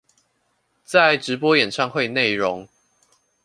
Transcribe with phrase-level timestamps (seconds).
[0.83, 2.67] 在直播演唱會內容